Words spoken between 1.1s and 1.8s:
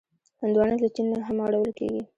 نه هم راوړل